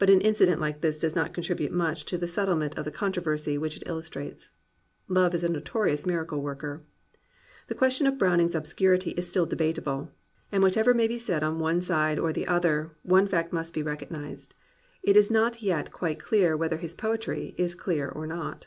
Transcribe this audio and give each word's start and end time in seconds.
But 0.00 0.10
an 0.10 0.20
incident 0.20 0.60
like 0.60 0.80
this 0.80 0.98
does 0.98 1.14
not 1.14 1.32
contribute 1.32 1.70
much 1.70 2.04
to 2.06 2.18
the 2.18 2.26
settlement 2.26 2.76
of 2.76 2.84
the 2.84 2.90
controversy 2.90 3.56
which 3.56 3.76
it 3.76 3.84
illus 3.86 4.10
trates. 4.10 4.48
Love 5.06 5.32
is 5.32 5.44
a 5.44 5.48
notorious 5.48 6.04
miracle 6.04 6.42
worker. 6.42 6.82
The 7.68 7.76
question 7.76 8.08
of 8.08 8.18
Browning's 8.18 8.56
obscurity 8.56 9.12
is 9.12 9.28
still 9.28 9.46
debatable; 9.46 10.10
and 10.50 10.60
whatever 10.60 10.92
may 10.92 11.06
be 11.06 11.18
said 11.18 11.44
on 11.44 11.60
one 11.60 11.82
side 11.82 12.18
or 12.18 12.32
the 12.32 12.48
other, 12.48 12.96
one 13.04 13.28
fact 13.28 13.52
must 13.52 13.74
be 13.74 13.82
recognized: 13.84 14.56
it 15.04 15.16
is 15.16 15.30
not 15.30 15.62
yet 15.62 15.92
quite 15.92 16.18
clear 16.18 16.56
whether 16.56 16.78
his 16.78 16.96
poetry 16.96 17.54
is 17.56 17.76
clear 17.76 18.08
or 18.08 18.26
not. 18.26 18.66